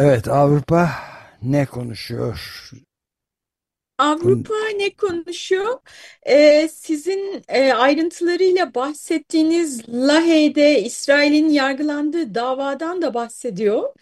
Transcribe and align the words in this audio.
Evet, 0.00 0.28
Avrupa 0.28 0.90
ne 1.42 1.66
konuşuyor? 1.66 2.70
Avrupa 3.98 4.54
ne 4.76 4.90
konuşuyor? 4.90 5.78
Ee, 6.22 6.68
sizin 6.72 7.42
e, 7.48 7.72
ayrıntılarıyla 7.72 8.74
bahsettiğiniz 8.74 9.88
Lahey'de 9.88 10.82
İsrail'in 10.82 11.48
yargılandığı 11.48 12.34
davadan 12.34 13.02
da 13.02 13.14
bahsediyor. 13.14 13.94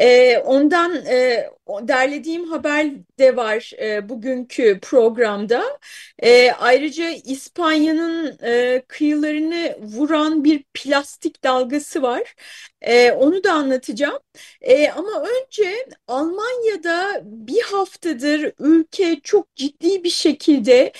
E, 0.00 0.38
ondan 0.38 1.06
e, 1.06 1.50
derlediğim 1.68 2.44
haber 2.50 2.86
de 3.18 3.36
var 3.36 3.72
e, 3.80 4.08
bugünkü 4.08 4.78
programda. 4.82 5.78
E, 6.22 6.52
ayrıca 6.52 7.10
İspanya'nın 7.10 8.38
e, 8.42 8.82
kıyılarını 8.88 9.76
vuran 9.80 10.44
bir 10.44 10.64
plastik 10.74 11.44
dalgası 11.44 12.02
var. 12.02 12.34
E, 12.80 13.12
onu 13.12 13.44
da 13.44 13.52
anlatacağım. 13.52 14.18
E, 14.60 14.90
ama 14.90 15.22
önce 15.22 15.86
Almanya'da 16.08 17.20
bir 17.24 17.62
haftadır 17.62 18.52
ülke 18.58 19.20
çok 19.22 19.54
ciddi 19.56 20.04
bir 20.04 20.10
şekilde 20.10 20.92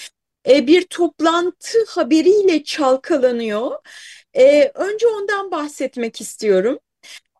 e, 0.48 0.66
bir 0.66 0.82
toplantı 0.86 1.78
haberiyle 1.88 2.64
çalkalanıyor. 2.64 3.70
E, 4.34 4.70
önce 4.74 5.06
ondan 5.08 5.50
bahsetmek 5.50 6.20
istiyorum. 6.20 6.78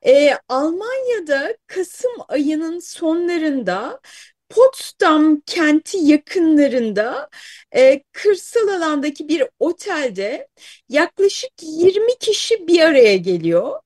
E, 0.07 0.31
Almanya'da 0.49 1.57
Kasım 1.67 2.13
ayının 2.29 2.79
sonlarında 2.79 4.01
Potsdam 4.49 5.41
kenti 5.47 5.99
yakınlarında 5.99 7.29
e, 7.77 8.03
kırsal 8.13 8.69
alandaki 8.69 9.29
bir 9.29 9.45
otelde 9.59 10.49
yaklaşık 10.89 11.51
20 11.63 12.19
kişi 12.19 12.69
bir 12.69 12.81
araya 12.81 13.17
geliyor. 13.17 13.81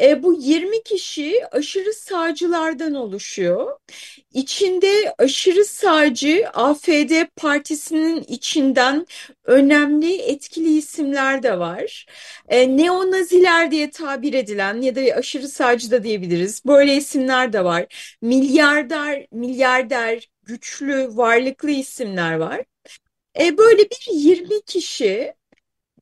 E, 0.00 0.22
bu 0.22 0.34
20 0.34 0.82
kişi 0.82 1.46
aşırı 1.52 1.92
sağcılardan 1.92 2.94
oluşuyor. 2.94 3.78
İçinde 4.34 5.14
aşırı 5.18 5.64
sağcı 5.64 6.48
AFD 6.54 7.26
partisinin 7.36 8.24
içinden 8.28 9.06
önemli 9.44 10.16
etkili 10.22 10.76
isimler 10.76 11.42
de 11.42 11.58
var. 11.58 12.06
E, 12.48 12.76
neonaziler 12.76 13.70
diye 13.70 13.90
tabir 13.90 14.34
edilen 14.34 14.82
ya 14.82 14.96
da 14.96 15.00
aşırı 15.00 15.48
sağcı 15.48 15.90
da 15.90 16.04
diyebiliriz. 16.04 16.62
Böyle 16.66 16.96
isimler 16.96 17.52
de 17.52 17.64
var. 17.64 17.86
Milyarder, 18.22 19.26
milyarder, 19.32 20.30
güçlü, 20.42 21.08
varlıklı 21.16 21.70
isimler 21.70 22.36
var. 22.36 22.64
E, 23.40 23.58
böyle 23.58 23.82
bir 23.82 24.06
20 24.12 24.62
kişi 24.62 25.34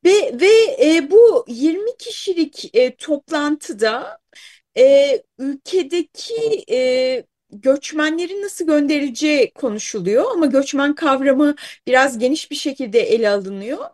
ve, 0.04 0.40
ve 0.40 0.76
e, 0.86 1.10
bu 1.10 1.44
20 1.48 1.96
kişilik 1.98 2.70
e, 2.74 2.96
toplantıda 2.96 4.18
e, 4.78 5.22
ülkedeki 5.38 6.64
e, 6.70 7.24
göçmenlerin 7.52 8.42
nasıl 8.42 8.66
gönderileceği 8.66 9.50
konuşuluyor 9.52 10.24
ama 10.32 10.46
göçmen 10.46 10.94
kavramı 10.94 11.54
biraz 11.86 12.18
geniş 12.18 12.50
bir 12.50 12.56
şekilde 12.56 13.00
ele 13.00 13.30
alınıyor. 13.30 13.86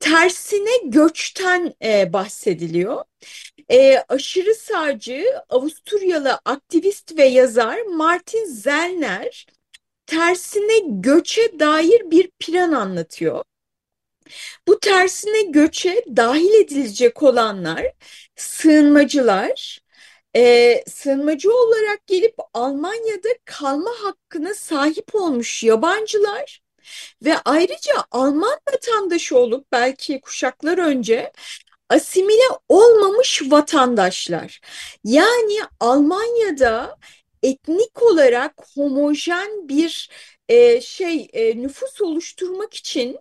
Tersine 0.00 0.70
göçten 0.84 1.74
e, 1.84 2.12
bahsediliyor. 2.12 3.04
E, 3.70 3.98
aşırı 4.08 4.54
sağcı 4.54 5.24
Avusturyalı 5.48 6.32
aktivist 6.44 7.18
ve 7.18 7.24
yazar 7.24 7.82
Martin 7.82 8.44
Zellner 8.44 9.46
tersine 10.06 10.78
göçe 10.84 11.58
dair 11.60 12.10
bir 12.10 12.30
plan 12.38 12.72
anlatıyor. 12.72 13.44
Bu 14.68 14.80
tersine 14.80 15.42
göçe 15.42 16.04
dahil 16.16 16.52
edilecek 16.54 17.22
olanlar 17.22 17.86
sığınmacılar, 18.36 19.80
e, 20.36 20.84
sığınmacı 20.88 21.52
olarak 21.52 22.06
gelip 22.06 22.34
Almanya'da 22.54 23.28
kalma 23.44 23.90
hakkına 24.02 24.54
sahip 24.54 25.14
olmuş 25.14 25.62
yabancılar 25.64 26.60
ve 27.24 27.34
ayrıca 27.44 27.92
Alman 28.10 28.58
vatandaşı 28.72 29.38
olup 29.38 29.72
belki 29.72 30.20
kuşaklar 30.20 30.78
önce 30.78 31.32
asimile 31.90 32.48
olmamış 32.68 33.42
vatandaşlar. 33.46 34.60
Yani 35.04 35.58
Almanya'da 35.80 36.96
etnik 37.42 38.02
olarak 38.02 38.54
homojen 38.74 39.68
bir 39.68 40.10
e, 40.48 40.80
şey 40.80 41.28
e, 41.32 41.62
nüfus 41.62 42.00
oluşturmak 42.00 42.74
için 42.74 43.18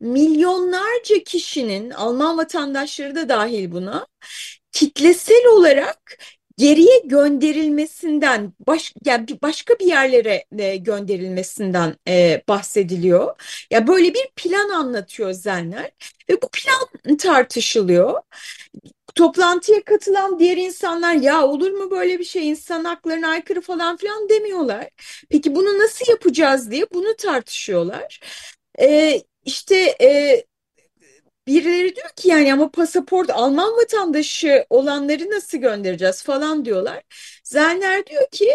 milyonlarca 0.00 1.24
kişinin 1.24 1.90
Alman 1.90 2.38
vatandaşları 2.38 3.14
da 3.14 3.28
dahil 3.28 3.72
buna 3.72 4.06
kitlesel 4.72 5.46
olarak 5.46 6.18
geriye 6.58 6.98
gönderilmesinden 7.04 8.52
baş, 8.66 8.94
yani 9.04 9.26
başka 9.42 9.74
bir 9.78 9.86
yerlere 9.86 10.44
e, 10.58 10.76
gönderilmesinden 10.76 11.96
e, 12.08 12.42
bahsediliyor. 12.48 13.36
Ya 13.70 13.86
böyle 13.86 14.14
bir 14.14 14.28
plan 14.36 14.68
anlatıyor 14.68 15.32
Zenler 15.32 15.90
ve 16.30 16.42
bu 16.42 16.48
plan 16.52 17.16
tartışılıyor. 17.16 18.14
Toplantıya 19.18 19.84
katılan 19.84 20.38
diğer 20.38 20.56
insanlar 20.56 21.14
ya 21.14 21.46
olur 21.46 21.70
mu 21.70 21.90
böyle 21.90 22.18
bir 22.18 22.24
şey 22.24 22.48
insan 22.48 22.84
haklarına 22.84 23.28
aykırı 23.28 23.60
falan 23.60 23.96
filan 23.96 24.28
demiyorlar. 24.28 24.88
Peki 25.30 25.54
bunu 25.54 25.78
nasıl 25.78 26.12
yapacağız 26.12 26.70
diye 26.70 26.86
bunu 26.94 27.16
tartışıyorlar. 27.16 28.20
E, 28.80 29.20
işte 29.44 29.76
e, 30.00 30.44
birileri 31.46 31.96
diyor 31.96 32.08
ki 32.16 32.28
yani 32.28 32.52
ama 32.52 32.70
pasaport 32.70 33.30
Alman 33.30 33.72
vatandaşı 33.76 34.66
olanları 34.70 35.30
nasıl 35.30 35.58
göndereceğiz 35.58 36.22
falan 36.22 36.64
diyorlar. 36.64 37.02
Zerner 37.44 38.06
diyor 38.06 38.30
ki 38.32 38.50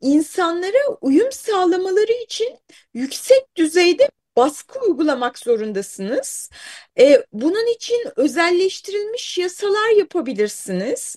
insanlara 0.00 0.88
uyum 1.00 1.32
sağlamaları 1.32 2.12
için 2.12 2.58
yüksek 2.94 3.56
düzeyde 3.56 4.10
baskı 4.38 4.80
uygulamak 4.80 5.38
zorundasınız. 5.38 6.50
E, 6.98 7.22
bunun 7.32 7.74
için 7.74 8.04
özelleştirilmiş 8.16 9.38
yasalar 9.38 9.90
yapabilirsiniz. 9.98 11.16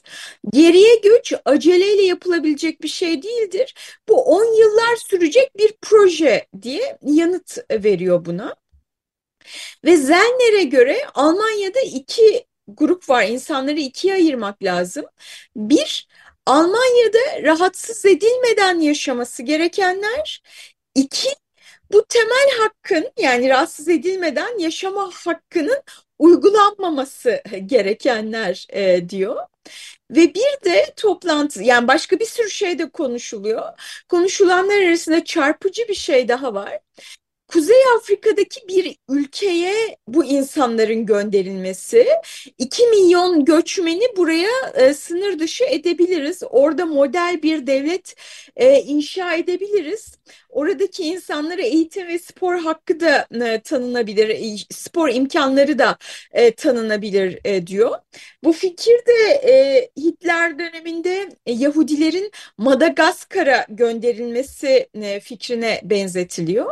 Geriye 0.53 0.95
göç 0.95 1.33
aceleyle 1.45 2.01
yapılabilecek 2.01 2.81
bir 2.81 2.87
şey 2.87 3.23
değildir. 3.23 3.75
Bu 4.09 4.23
10 4.23 4.59
yıllar 4.59 4.95
sürecek 4.95 5.57
bir 5.57 5.73
proje 5.81 6.47
diye 6.61 6.97
yanıt 7.01 7.57
veriyor 7.71 8.25
buna. 8.25 8.55
Ve 9.85 9.97
Zellner'e 9.97 10.63
göre 10.63 11.01
Almanya'da 11.13 11.79
iki 11.79 12.45
grup 12.67 13.09
var. 13.09 13.23
İnsanları 13.23 13.79
ikiye 13.79 14.13
ayırmak 14.13 14.63
lazım. 14.63 15.05
Bir, 15.55 16.07
Almanya'da 16.45 17.43
rahatsız 17.43 18.05
edilmeden 18.05 18.79
yaşaması 18.79 19.43
gerekenler. 19.43 20.43
İki, 20.95 21.29
bu 21.93 22.05
temel 22.09 22.49
hakkın 22.59 23.11
yani 23.17 23.49
rahatsız 23.49 23.89
edilmeden 23.89 24.59
yaşama 24.59 25.11
hakkının 25.13 25.81
uygulanmaması 26.19 27.43
gerekenler 27.65 28.67
e, 28.69 29.09
diyor. 29.09 29.35
Ve 30.11 30.33
bir 30.33 30.65
de 30.65 30.93
toplantı 30.97 31.63
yani 31.63 31.87
başka 31.87 32.19
bir 32.19 32.25
sürü 32.25 32.49
şey 32.49 32.79
de 32.79 32.89
konuşuluyor. 32.89 33.63
Konuşulanlar 34.09 34.81
arasında 34.81 35.23
çarpıcı 35.25 35.87
bir 35.87 35.95
şey 35.95 36.27
daha 36.27 36.53
var 36.53 36.79
Kuzey 37.51 37.81
Afrika'daki 37.97 38.67
bir 38.67 38.97
ülkeye 39.09 39.97
bu 40.07 40.25
insanların 40.25 41.05
gönderilmesi, 41.05 42.07
2 42.57 42.87
milyon 42.87 43.45
göçmeni 43.45 44.03
buraya 44.17 44.51
e, 44.75 44.93
sınır 44.93 45.39
dışı 45.39 45.63
edebiliriz. 45.63 46.43
Orada 46.49 46.85
model 46.85 47.39
bir 47.43 47.67
devlet 47.67 48.15
e, 48.55 48.81
inşa 48.81 49.33
edebiliriz. 49.33 50.17
Oradaki 50.49 51.03
insanlara 51.03 51.61
eğitim 51.61 52.07
ve 52.07 52.19
spor 52.19 52.59
hakkı 52.59 52.99
da 52.99 53.27
e, 53.45 53.61
tanınabilir, 53.61 54.29
e, 54.29 54.57
spor 54.71 55.09
imkanları 55.09 55.79
da 55.79 55.97
e, 56.31 56.51
tanınabilir 56.55 57.39
e, 57.45 57.67
diyor. 57.67 57.97
Bu 58.43 58.53
fikir 58.53 58.93
de 59.07 59.31
e, 59.33 59.89
Hitler 59.97 60.59
döneminde 60.59 61.29
e, 61.45 61.51
Yahudilerin 61.51 62.31
Madagaskar'a 62.57 63.65
gönderilmesi 63.69 64.89
e, 64.93 65.19
fikrine 65.19 65.81
benzetiliyor. 65.83 66.71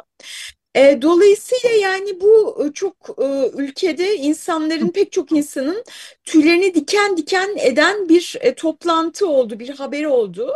E, 0.75 1.01
dolayısıyla 1.01 1.69
yani 1.69 2.21
bu 2.21 2.65
e, 2.65 2.73
çok 2.73 2.95
e, 3.21 3.51
ülkede 3.57 4.15
insanların 4.15 4.87
pek 4.89 5.11
çok 5.11 5.31
insanın 5.31 5.83
tüylerini 6.23 6.75
diken 6.75 7.17
diken 7.17 7.55
eden 7.57 8.09
bir 8.09 8.37
e, 8.41 8.55
toplantı 8.55 9.27
oldu, 9.27 9.59
bir 9.59 9.69
haber 9.69 10.03
oldu. 10.03 10.53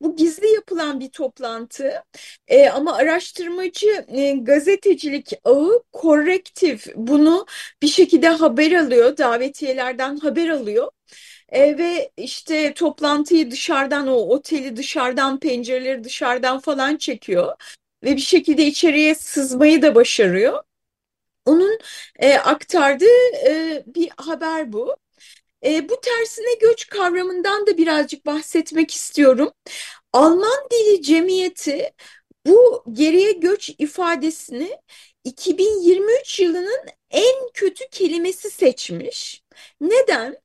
Bu 0.00 0.16
gizli 0.16 0.48
yapılan 0.48 1.00
bir 1.00 1.08
toplantı 1.10 2.02
e, 2.48 2.68
ama 2.68 2.96
araştırmacı 2.96 4.06
e, 4.08 4.32
gazetecilik 4.32 5.32
ağı 5.44 5.82
korrektif 5.92 6.86
bunu 6.96 7.46
bir 7.82 7.88
şekilde 7.88 8.28
haber 8.28 8.72
alıyor, 8.72 9.16
davetiyelerden 9.16 10.16
haber 10.16 10.48
alıyor. 10.48 10.90
E, 11.48 11.78
ve 11.78 12.10
işte 12.16 12.74
toplantıyı 12.74 13.50
dışarıdan 13.50 14.06
o 14.08 14.14
oteli 14.14 14.76
dışarıdan 14.76 15.40
pencereleri 15.40 16.04
dışarıdan 16.04 16.60
falan 16.60 16.96
çekiyor 16.96 17.56
ve 18.04 18.16
bir 18.16 18.20
şekilde 18.20 18.66
içeriye 18.66 19.14
sızmayı 19.14 19.82
da 19.82 19.94
başarıyor. 19.94 20.62
Onun 21.46 21.78
e, 22.18 22.34
aktardığı 22.38 23.46
e, 23.46 23.82
bir 23.86 24.10
haber 24.16 24.72
bu. 24.72 24.96
E, 25.64 25.88
bu 25.88 26.00
tersine 26.00 26.54
göç 26.60 26.86
kavramından 26.86 27.66
da 27.66 27.78
birazcık 27.78 28.26
bahsetmek 28.26 28.90
istiyorum. 28.94 29.52
Alman 30.12 30.68
Dili 30.72 31.02
Cemiyeti 31.02 31.90
bu 32.48 32.84
geriye 32.92 33.32
göç 33.32 33.70
ifadesini 33.78 34.78
2023 35.24 36.40
yılının 36.40 36.86
en 37.10 37.48
kötü 37.54 37.84
kelimesi 37.90 38.50
seçmiş. 38.50 39.42
Neden? 39.80 40.36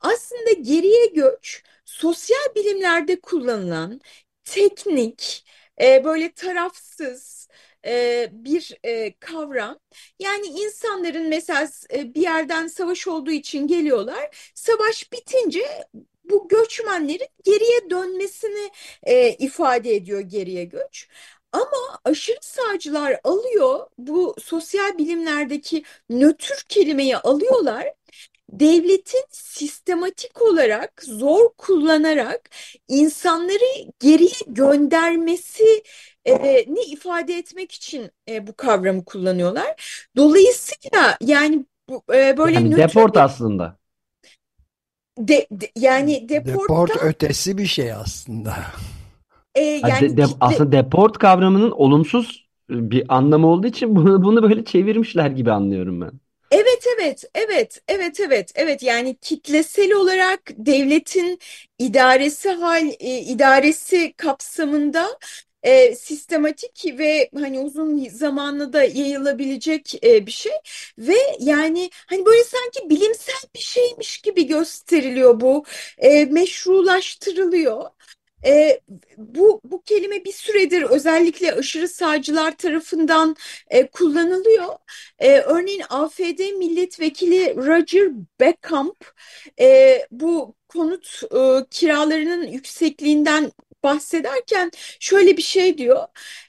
Aslında 0.00 0.52
geriye 0.52 1.06
göç 1.06 1.62
sosyal 1.84 2.54
bilimlerde 2.56 3.20
kullanılan 3.20 4.00
teknik, 4.44 5.44
e, 5.82 6.04
böyle 6.04 6.32
tarafsız 6.32 7.48
e, 7.86 8.28
bir 8.32 8.78
e, 8.84 9.14
kavram. 9.20 9.78
Yani 10.18 10.46
insanların 10.46 11.28
mesela 11.28 11.68
e, 11.94 12.14
bir 12.14 12.22
yerden 12.22 12.66
savaş 12.66 13.08
olduğu 13.08 13.30
için 13.30 13.66
geliyorlar. 13.66 14.52
Savaş 14.54 15.12
bitince 15.12 15.60
bu 16.24 16.48
göçmenlerin 16.48 17.28
geriye 17.44 17.90
dönmesini 17.90 18.70
e, 19.02 19.30
ifade 19.32 19.94
ediyor 19.94 20.20
geriye 20.20 20.64
göç. 20.64 21.08
Ama 21.52 21.98
aşırı 22.04 22.38
sağcılar 22.40 23.20
alıyor 23.24 23.86
bu 23.98 24.34
sosyal 24.42 24.98
bilimlerdeki 24.98 25.82
nötr 26.10 26.64
kelimeyi 26.68 27.16
alıyorlar 27.16 27.86
devletin 28.52 29.24
sistematik 29.30 30.42
olarak 30.42 31.02
zor 31.04 31.48
kullanarak 31.58 32.50
insanları 32.88 33.90
geriye 34.00 34.40
göndermesi 34.46 35.82
e, 36.24 36.34
ne 36.68 36.82
ifade 36.86 37.34
etmek 37.34 37.72
için 37.72 38.10
e, 38.28 38.46
bu 38.46 38.56
kavramı 38.56 39.04
kullanıyorlar. 39.04 40.00
Dolayısıyla 40.16 41.16
yani 41.20 41.64
bu, 41.88 42.02
e, 42.14 42.36
böyle 42.36 42.54
Yani 42.54 42.70
nötr 42.70 42.78
deport 42.78 43.16
aslında. 43.16 43.78
de, 45.18 45.46
de- 45.50 45.70
yani 45.76 46.28
Deport 46.28 46.68
deporttan 46.68 47.08
ötesi 47.08 47.58
bir 47.58 47.66
şey 47.66 47.92
aslında. 47.92 48.56
E, 49.58 49.64
yani 49.64 50.16
de- 50.16 50.16
de- 50.16 50.26
aslında 50.40 50.72
deport 50.72 51.18
kavramının 51.18 51.70
olumsuz 51.70 52.48
bir 52.70 53.04
anlamı 53.16 53.46
olduğu 53.46 53.66
için 53.66 53.96
bunu, 53.96 54.22
bunu 54.22 54.42
böyle 54.42 54.64
çevirmişler 54.64 55.30
gibi 55.30 55.52
anlıyorum 55.52 56.00
ben. 56.00 56.10
Evet 56.50 56.84
evet 56.98 57.24
evet 57.34 57.82
evet 57.88 58.20
evet 58.20 58.52
evet 58.54 58.82
yani 58.82 59.16
kitlesel 59.20 59.92
olarak 59.92 60.40
devletin 60.56 61.38
idaresi 61.78 62.50
hal 62.50 62.86
e, 63.00 63.18
idaresi 63.20 64.12
kapsamında 64.16 65.18
e, 65.62 65.94
sistematik 65.94 66.84
ve 66.98 67.30
hani 67.34 67.60
uzun 67.60 68.08
zamanlı 68.08 68.72
da 68.72 68.82
yayılabilecek 68.82 70.04
e, 70.04 70.26
bir 70.26 70.30
şey 70.32 70.52
ve 70.98 71.16
yani 71.40 71.90
hani 72.06 72.26
böyle 72.26 72.44
sanki 72.44 72.90
bilimsel 72.90 73.34
bir 73.54 73.60
şeymiş 73.60 74.18
gibi 74.18 74.46
gösteriliyor 74.46 75.40
bu 75.40 75.64
e, 75.98 76.24
meşrulaştırılıyor. 76.24 77.84
E, 78.44 78.80
bu 79.16 79.60
bu 79.64 79.82
kelime 79.82 80.24
bir 80.24 80.32
süredir 80.32 80.82
özellikle 80.82 81.52
aşırı 81.54 81.88
sağcılar 81.88 82.56
tarafından 82.56 83.36
e, 83.70 83.86
kullanılıyor. 83.86 84.66
E, 85.18 85.38
örneğin 85.38 85.82
AfD 85.90 86.52
milletvekili 86.58 87.56
Roger 87.56 88.10
Beckamp 88.40 89.12
e, 89.60 89.98
bu 90.10 90.54
konut 90.68 91.22
e, 91.34 91.66
kiralarının 91.70 92.46
yüksekliğinden 92.46 93.52
bahsederken 93.84 94.70
şöyle 95.00 95.36
bir 95.36 95.42
şey 95.42 95.78
diyor. 95.78 96.06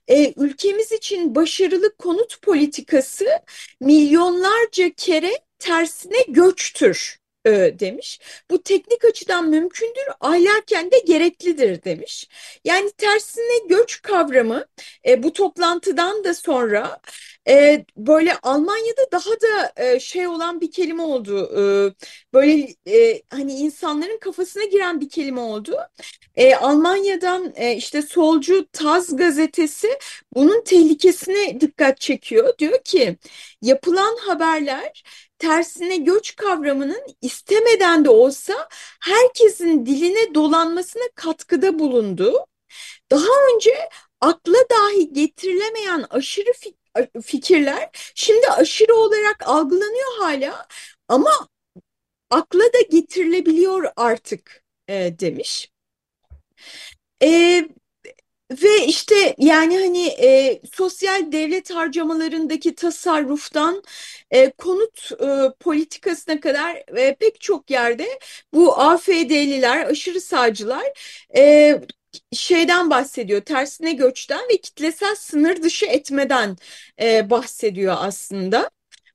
E, 0.07 0.33
ülkemiz 0.37 0.91
için 0.91 1.35
başarılı 1.35 1.95
konut 1.97 2.41
politikası 2.41 3.25
milyonlarca 3.81 4.89
kere 4.97 5.31
tersine 5.59 6.21
göçtür 6.27 7.18
demiş. 7.45 8.19
Bu 8.51 8.63
teknik 8.63 9.05
açıdan 9.05 9.49
mümkündür, 9.49 10.03
ahlaken 10.21 10.91
de 10.91 10.99
gereklidir 10.99 11.83
demiş. 11.83 12.27
Yani 12.65 12.91
tersine 12.97 13.67
göç 13.69 14.01
kavramı 14.01 14.65
e, 15.07 15.23
bu 15.23 15.33
toplantıdan 15.33 16.23
da 16.23 16.33
sonra 16.33 16.99
e, 17.47 17.85
böyle 17.97 18.35
Almanya'da 18.43 19.11
daha 19.11 19.31
da 19.41 19.73
e, 19.83 19.99
şey 19.99 20.27
olan 20.27 20.61
bir 20.61 20.71
kelime 20.71 21.01
oldu. 21.01 21.49
E, 21.57 21.93
böyle 22.33 22.75
e, 22.87 23.21
hani 23.29 23.53
insanların 23.53 24.17
kafasına 24.19 24.63
giren 24.63 25.01
bir 25.01 25.09
kelime 25.09 25.41
oldu. 25.41 25.77
E, 26.35 26.55
Almanya'dan 26.55 27.53
e, 27.55 27.75
işte 27.75 28.01
solcu 28.01 28.67
Taz 28.71 29.15
gazetesi 29.15 29.89
bunun 30.35 30.63
tehlikesine 30.63 31.61
dikkat 31.61 31.99
çekiyor. 32.01 32.57
Diyor 32.57 32.83
ki 32.83 33.17
yapılan 33.61 34.17
haberler 34.27 35.03
tersine 35.39 35.97
göç 35.97 36.35
kavramının 36.35 37.01
istemeden 37.21 38.05
de 38.05 38.09
olsa 38.09 38.69
herkesin 39.01 39.85
diline 39.85 40.33
dolanmasına 40.35 41.03
katkıda 41.15 41.79
bulundu. 41.79 42.45
Daha 43.11 43.27
önce 43.55 43.89
akla 44.21 44.57
dahi 44.71 45.13
getirilemeyen 45.13 46.05
aşırı 46.09 46.51
fikirler 47.23 47.89
şimdi 48.15 48.47
aşırı 48.49 48.95
olarak 48.95 49.47
algılanıyor 49.47 50.17
hala 50.19 50.67
ama 51.07 51.47
akla 52.29 52.63
da 52.63 52.81
getirilebiliyor 52.91 53.91
artık 53.95 54.63
e, 54.87 55.19
demiş. 55.19 55.71
E, 57.23 57.69
ve 58.51 58.85
işte 58.85 59.35
yani 59.37 59.79
hani 59.79 60.07
e, 60.07 60.61
sosyal 60.73 61.31
devlet 61.31 61.71
harcamalarındaki 61.71 62.75
tasarruftan 62.75 63.83
e, 64.31 64.51
konut 64.51 65.11
e, 65.21 65.51
politikasına 65.59 66.39
kadar 66.39 66.97
e, 66.97 67.15
pek 67.15 67.41
çok 67.41 67.69
yerde 67.71 68.19
bu 68.53 68.79
AFD'liler, 68.79 69.85
aşırı 69.85 70.21
sağcılar 70.21 70.83
e, 71.37 71.81
şeyden 72.33 72.89
bahsediyor, 72.89 73.41
tersine 73.41 73.93
göçten 73.93 74.49
ve 74.49 74.57
kitlesel 74.57 75.15
sınır 75.15 75.63
dışı 75.63 75.85
etmeden 75.85 76.57
e, 77.01 77.29
bahsediyor 77.29 77.95
aslında 77.99 78.69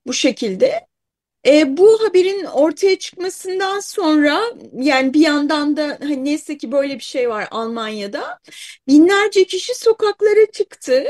bu 0.06 0.12
şekilde. 0.12 0.86
E, 1.46 1.76
bu 1.76 2.02
haberin 2.04 2.44
ortaya 2.44 2.98
çıkmasından 2.98 3.80
sonra 3.80 4.42
yani 4.72 5.14
bir 5.14 5.20
yandan 5.20 5.76
da 5.76 5.98
hani 6.02 6.24
neyse 6.24 6.56
ki 6.58 6.72
böyle 6.72 6.94
bir 6.94 7.02
şey 7.04 7.30
var 7.30 7.48
Almanya'da 7.50 8.38
binlerce 8.88 9.44
kişi 9.44 9.74
sokaklara 9.74 10.50
çıktı. 10.52 11.04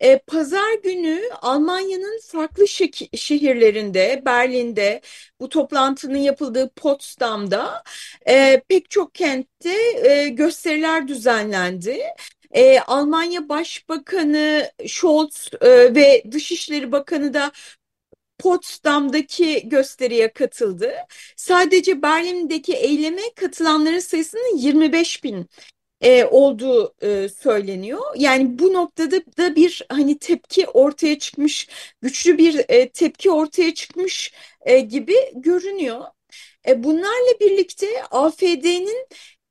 E, 0.00 0.18
Pazar 0.18 0.74
günü 0.84 1.22
Almanya'nın 1.42 2.20
farklı 2.26 2.68
şehirlerinde, 3.16 4.22
Berlin'de, 4.26 5.00
bu 5.40 5.48
toplantının 5.48 6.18
yapıldığı 6.18 6.70
Potsdam'da 6.70 7.82
e, 8.28 8.62
pek 8.68 8.90
çok 8.90 9.14
kentte 9.14 9.74
e, 10.10 10.28
gösteriler 10.28 11.08
düzenlendi. 11.08 12.00
E, 12.52 12.80
Almanya 12.80 13.48
Başbakanı 13.48 14.70
Scholz 14.86 15.48
e, 15.60 15.94
ve 15.94 16.22
Dışişleri 16.32 16.92
Bakanı 16.92 17.34
da 17.34 17.52
Potsdam'daki 18.40 19.68
gösteriye 19.68 20.32
katıldı. 20.32 20.92
Sadece 21.36 22.02
Berlin'deki 22.02 22.74
eyleme 22.74 23.22
katılanların 23.36 23.98
sayısının 23.98 24.56
25 24.56 25.24
bin 25.24 25.46
e, 26.00 26.24
olduğu 26.24 26.94
e, 27.02 27.28
söyleniyor. 27.28 28.00
Yani 28.16 28.58
bu 28.58 28.72
noktada 28.74 29.16
da 29.38 29.56
bir 29.56 29.82
hani 29.88 30.18
tepki 30.18 30.66
ortaya 30.66 31.18
çıkmış, 31.18 31.68
güçlü 32.02 32.38
bir 32.38 32.64
e, 32.68 32.88
tepki 32.88 33.30
ortaya 33.30 33.74
çıkmış 33.74 34.32
e, 34.60 34.80
gibi 34.80 35.14
görünüyor. 35.34 36.04
E, 36.68 36.84
bunlarla 36.84 37.40
birlikte 37.40 37.86
AFD'nin 38.10 39.06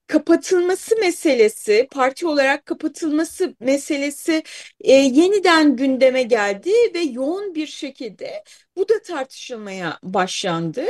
kapatılması 0.09 0.95
meselesi, 0.99 1.87
parti 1.91 2.27
olarak 2.27 2.65
kapatılması 2.65 3.55
meselesi 3.59 4.43
e, 4.81 4.93
yeniden 4.93 5.75
gündeme 5.75 6.23
geldi 6.23 6.71
ve 6.95 6.99
yoğun 6.99 7.55
bir 7.55 7.67
şekilde 7.67 8.43
bu 8.77 8.89
da 8.89 9.01
tartışılmaya 9.01 9.99
başlandı. 10.03 10.85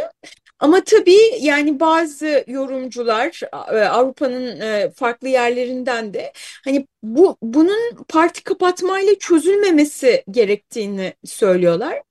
Ama 0.59 0.83
tabii 0.83 1.19
yani 1.41 1.79
bazı 1.79 2.43
yorumcular 2.47 3.41
e, 3.53 3.75
Avrupa'nın 3.85 4.61
e, 4.61 4.91
farklı 4.95 5.27
yerlerinden 5.27 6.13
de 6.13 6.33
hani 6.65 6.87
bu 7.03 7.37
bunun 7.41 8.05
parti 8.07 8.43
kapatmayla 8.43 9.15
çözülmemesi 9.19 10.23
gerektiğini 10.31 11.13
söylüyorlar. 11.25 12.01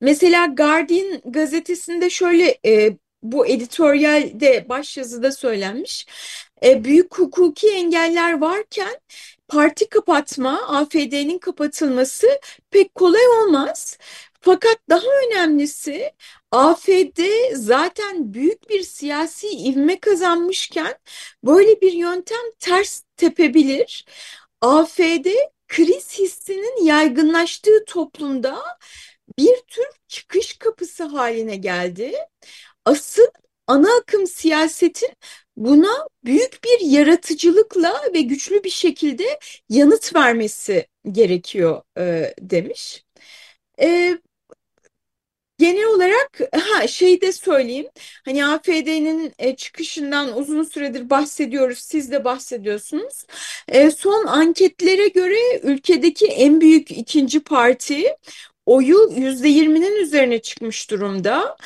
Mesela 0.00 0.46
Guardian 0.46 1.20
gazetesinde 1.24 2.10
şöyle 2.10 2.58
e, 2.66 2.96
bu 3.22 3.46
editoryalde 3.46 4.68
başyazıda 4.68 5.32
söylenmiş. 5.32 6.06
E, 6.64 6.84
büyük 6.84 7.18
hukuki 7.18 7.70
engeller 7.70 8.40
varken 8.40 9.00
parti 9.48 9.88
kapatma, 9.88 10.62
AFD'nin 10.68 11.38
kapatılması 11.38 12.26
pek 12.70 12.94
kolay 12.94 13.28
olmaz. 13.28 13.98
Fakat 14.40 14.78
daha 14.88 15.06
önemlisi 15.26 16.12
AFD 16.50 17.20
zaten 17.54 18.34
büyük 18.34 18.68
bir 18.70 18.82
siyasi 18.82 19.48
ivme 19.48 20.00
kazanmışken 20.00 20.98
böyle 21.44 21.80
bir 21.80 21.92
yöntem 21.92 22.50
ters 22.58 23.02
tepebilir. 23.16 24.04
AFD 24.60 25.26
kriz 25.68 26.18
hissinin 26.18 26.84
yaygınlaştığı 26.84 27.84
toplumda 27.86 28.62
bir 29.38 29.56
tür 29.68 29.86
çıkış 30.08 30.58
kapısı 30.58 31.04
haline 31.04 31.56
geldi. 31.56 32.14
Asıl 32.84 33.26
ana 33.66 33.88
akım 34.00 34.26
siyasetin 34.26 35.10
buna 35.56 36.08
büyük 36.24 36.64
bir 36.64 36.80
yaratıcılıkla 36.80 38.00
ve 38.14 38.20
güçlü 38.20 38.64
bir 38.64 38.70
şekilde 38.70 39.38
yanıt 39.68 40.14
vermesi 40.16 40.86
gerekiyor 41.12 41.82
e, 41.98 42.34
demiş. 42.40 43.04
E, 43.82 44.18
Genel 45.60 45.84
olarak 45.86 46.40
ha 46.54 46.86
şey 46.86 47.20
de 47.20 47.32
söyleyeyim. 47.32 47.86
Hani 48.24 48.46
AFD'nin 48.46 49.32
e, 49.38 49.56
çıkışından 49.56 50.38
uzun 50.38 50.62
süredir 50.64 51.10
bahsediyoruz. 51.10 51.78
Siz 51.78 52.10
de 52.12 52.24
bahsediyorsunuz. 52.24 53.24
E, 53.68 53.90
son 53.90 54.26
anketlere 54.26 55.08
göre 55.08 55.60
ülkedeki 55.62 56.26
en 56.26 56.60
büyük 56.60 56.90
ikinci 56.90 57.40
parti 57.40 58.04
oyu 58.66 59.10
yüzde 59.16 59.48
yirminin 59.48 59.96
üzerine 60.02 60.38
çıkmış 60.42 60.90
durumda. 60.90 61.56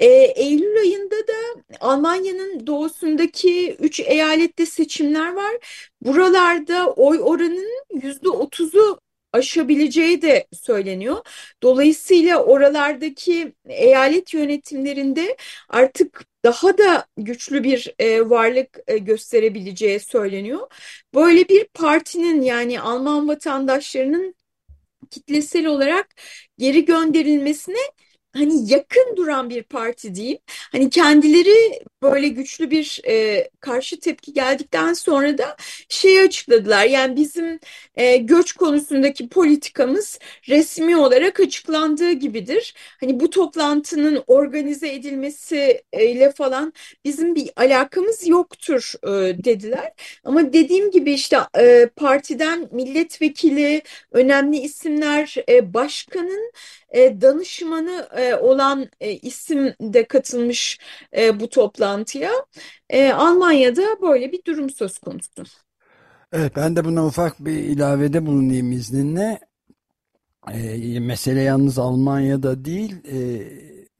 E, 0.00 0.06
Eylül 0.36 0.80
ayında 0.80 1.16
da 1.16 1.62
Almanya'nın 1.80 2.66
doğusundaki 2.66 3.76
üç 3.80 4.00
eyalette 4.00 4.66
seçimler 4.66 5.32
var. 5.32 5.56
Buralarda 6.02 6.92
oy 6.92 7.20
oranının 7.22 7.84
yüzde 8.02 8.28
otuzu 8.28 9.00
aşabileceği 9.32 10.22
de 10.22 10.46
söyleniyor. 10.52 11.16
Dolayısıyla 11.62 12.44
oralardaki 12.44 13.52
eyalet 13.68 14.34
yönetimlerinde 14.34 15.36
artık 15.68 16.24
daha 16.44 16.78
da 16.78 17.06
güçlü 17.16 17.64
bir 17.64 17.94
e, 17.98 18.30
varlık 18.30 18.78
e, 18.86 18.98
gösterebileceği 18.98 20.00
söyleniyor. 20.00 20.66
Böyle 21.14 21.48
bir 21.48 21.64
partinin 21.64 22.42
yani 22.42 22.80
Alman 22.80 23.28
vatandaşlarının 23.28 24.34
kitlesel 25.10 25.66
olarak 25.66 26.08
geri 26.58 26.84
gönderilmesine 26.84 27.78
hani 28.32 28.72
yakın 28.72 29.16
duran 29.16 29.50
bir 29.50 29.62
parti 29.62 30.14
diyeyim. 30.14 30.38
Hani 30.72 30.90
kendileri 30.90 31.80
böyle 32.02 32.28
güçlü 32.28 32.70
bir 32.70 33.00
e, 33.08 33.48
karşı 33.60 34.00
tepki 34.00 34.32
geldikten 34.32 34.92
sonra 34.92 35.38
da 35.38 35.56
şeyi 35.88 36.20
açıkladılar. 36.20 36.84
Yani 36.84 37.16
bizim 37.16 37.60
e, 37.96 38.16
göç 38.16 38.52
konusundaki 38.52 39.28
politikamız 39.28 40.18
resmi 40.48 40.96
olarak 40.96 41.40
açıklandığı 41.40 42.12
gibidir. 42.12 42.74
Hani 43.00 43.20
bu 43.20 43.30
toplantının 43.30 44.24
organize 44.26 44.88
edilmesiyle 44.92 46.32
falan 46.32 46.72
bizim 47.04 47.34
bir 47.34 47.50
alakamız 47.56 48.28
yoktur 48.28 48.92
e, 49.04 49.44
dediler. 49.44 49.92
Ama 50.24 50.52
dediğim 50.52 50.90
gibi 50.90 51.12
işte 51.12 51.38
e, 51.58 51.86
partiden 51.96 52.68
milletvekili, 52.72 53.82
önemli 54.12 54.58
isimler, 54.58 55.34
e, 55.48 55.74
başkanın 55.74 56.52
e, 56.90 57.20
danışmanı 57.20 58.08
e, 58.20 58.34
olan 58.34 58.88
e, 59.00 59.12
isim 59.12 59.74
de 59.80 60.04
katılmış 60.06 60.78
bu 61.34 61.48
toplantıya. 61.48 62.30
Almanya'da 63.14 63.82
böyle 64.02 64.32
bir 64.32 64.44
durum 64.46 64.70
söz 64.70 64.98
konusu. 64.98 65.44
Evet 66.32 66.56
ben 66.56 66.76
de 66.76 66.84
buna 66.84 67.06
ufak 67.06 67.44
bir 67.44 67.52
ilavede 67.52 68.26
bulunayım 68.26 68.72
izninle. 68.72 69.40
E, 70.52 71.00
mesele 71.00 71.40
yalnız 71.40 71.78
Almanya'da 71.78 72.64
değil 72.64 72.96
e, 73.12 73.18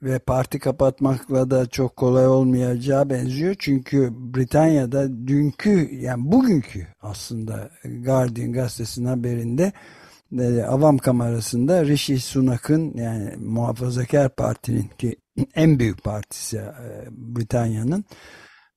ve 0.02 0.18
parti 0.18 0.58
kapatmakla 0.58 1.50
da 1.50 1.66
çok 1.66 1.96
kolay 1.96 2.28
olmayacağı 2.28 3.10
benziyor. 3.10 3.54
Çünkü 3.58 4.10
Britanya'da 4.12 5.26
dünkü 5.26 5.94
yani 5.94 6.32
bugünkü 6.32 6.86
aslında 7.02 7.70
Guardian 7.84 8.52
gazetesinin 8.52 9.06
haberinde 9.06 9.62
e, 9.64 9.72
Avam 10.68 10.98
Kamerası'nda 10.98 11.84
Rishi 11.84 12.20
Sunak'ın 12.20 12.96
yani 12.96 13.36
Muhafazakar 13.36 14.36
Parti'nin 14.36 14.90
ki 14.98 15.16
en 15.54 15.78
büyük 15.78 16.04
partisi 16.04 16.56
e, 16.56 17.06
Britanya'nın 17.10 18.04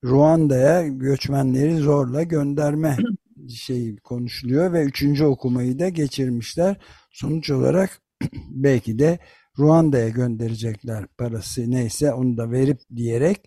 Ruanda'ya 0.03 0.87
göçmenleri 0.87 1.77
zorla 1.77 2.23
gönderme 2.23 2.97
şey 3.49 3.95
konuşuluyor 3.95 4.73
ve 4.73 4.83
üçüncü 4.83 5.25
okumayı 5.25 5.79
da 5.79 5.89
geçirmişler. 5.89 6.77
Sonuç 7.11 7.49
olarak 7.49 8.01
belki 8.49 8.99
de 8.99 9.19
Ruanda'ya 9.59 10.09
gönderecekler 10.09 11.07
parası 11.17 11.71
neyse 11.71 12.13
onu 12.13 12.37
da 12.37 12.51
verip 12.51 12.79
diyerek 12.95 13.37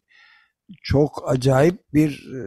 çok 0.82 1.30
acayip 1.30 1.94
bir 1.94 2.28
e, 2.34 2.40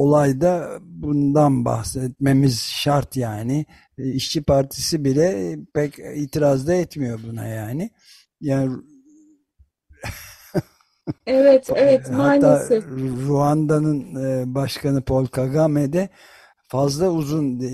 olayda 0.00 0.78
bundan 0.82 1.64
bahsetmemiz 1.64 2.60
şart 2.60 3.16
yani. 3.16 3.66
E, 3.98 4.12
İşçi 4.12 4.42
Partisi 4.42 5.04
bile 5.04 5.56
pek 5.74 5.98
itiraz 5.98 6.66
da 6.66 6.74
etmiyor 6.74 7.20
buna 7.28 7.46
yani. 7.46 7.90
Yani 8.40 8.76
Evet, 11.26 11.70
evet 11.74 12.10
maalesef. 12.10 12.84
Hatta 12.84 12.96
Ruanda'nın 13.26 14.14
e, 14.24 14.54
başkanı 14.54 15.02
Paul 15.02 15.26
Kagame 15.26 15.92
de 15.92 16.08
fazla 16.68 17.10
uzun 17.10 17.60
e, 17.60 17.70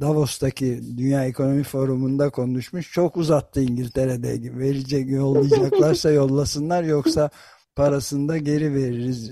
Davos'taki 0.00 0.80
Dünya 0.96 1.24
Ekonomi 1.24 1.62
Forumu'nda 1.62 2.30
konuşmuş. 2.30 2.92
Çok 2.92 3.16
uzattı 3.16 3.60
İngiltere'de. 3.60 4.58
Verecek 4.58 5.10
yollayacaklarsa 5.10 6.10
yollasınlar 6.10 6.82
yoksa 6.84 7.30
parasını 7.76 8.28
da 8.28 8.38
geri 8.38 8.74
veririz 8.74 9.30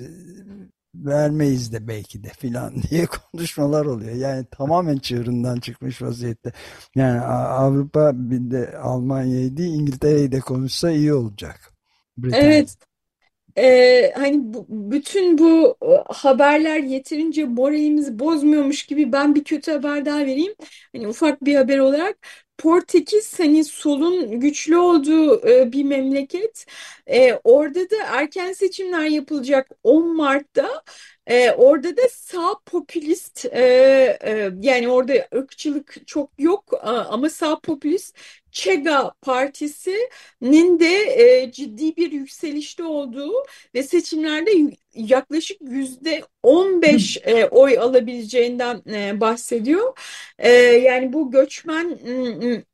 vermeyiz 0.95 1.73
de 1.73 1.89
belki 1.89 2.25
de 2.25 2.29
filan 2.29 2.75
diye 2.91 3.07
konuşmalar 3.07 3.87
oluyor. 3.87 4.17
Yani 4.17 4.47
tamamen 4.51 4.97
çığırından 4.97 5.57
çıkmış 5.61 6.03
vaziyette. 6.03 6.53
Yani 6.95 7.21
Avrupa 7.21 8.13
bir 8.15 8.51
de 8.51 8.79
Almanya'yı 8.79 9.57
değil 9.57 9.75
İngiltere'yi 9.75 10.33
de 10.33 10.41
konuşsa 10.41 10.91
iyi 10.91 11.15
olacak. 11.15 11.73
Britanya. 12.19 12.45
Evet. 12.45 12.77
Ee, 13.59 14.13
hani 14.17 14.55
bu, 14.55 14.67
bütün 14.69 15.39
bu 15.39 15.77
e, 15.83 16.13
haberler 16.13 16.79
yeterince 16.79 17.45
moralimizi 17.45 18.19
bozmuyormuş 18.19 18.87
gibi 18.87 19.13
ben 19.13 19.35
bir 19.35 19.45
kötü 19.45 19.73
haber 19.73 20.05
daha 20.05 20.19
vereyim. 20.19 20.55
Hani 20.93 21.09
ufak 21.09 21.45
bir 21.45 21.55
haber 21.55 21.79
olarak 21.79 22.19
Portekiz 22.63 23.39
hani 23.39 23.65
solun 23.65 24.41
güçlü 24.41 24.77
olduğu 24.77 25.49
e, 25.49 25.73
bir 25.73 25.85
memleket. 25.85 26.67
E, 27.07 27.41
orada 27.45 27.91
da 27.91 27.97
erken 28.07 28.53
seçimler 28.53 29.05
yapılacak 29.07 29.69
10 29.83 30.17
Mart'ta. 30.17 30.83
E, 31.27 31.51
orada 31.51 31.97
da 31.97 32.03
sağ 32.11 32.55
popülist 32.67 33.45
e, 33.45 33.61
e, 34.25 34.51
yani 34.61 34.89
orada 34.89 35.13
ırkçılık 35.35 36.07
çok 36.07 36.31
yok 36.39 36.65
ama 36.85 37.31
sağ 37.31 37.61
popülist 37.61 38.17
Chega 38.51 39.11
Partisi'nin 39.23 40.81
de 40.81 40.87
e, 41.43 41.53
ciddi 41.53 41.97
bir 41.97 42.13
yükselişte 42.13 42.85
olduğu 42.85 43.33
ve 43.75 43.83
seçimlerde 43.83 44.51
yaklaşık 44.95 45.59
yüzde 45.63 46.23
15 46.43 47.17
e, 47.25 47.47
oy 47.47 47.79
alabileceğinden 47.79 48.83
e, 48.91 49.21
bahsediyor. 49.21 49.99
E, 50.39 50.51
yani 50.61 51.13
bu 51.13 51.31
göçmen 51.31 51.99